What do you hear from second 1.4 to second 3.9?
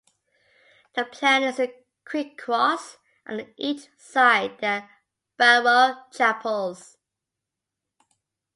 is a Greek cross and on each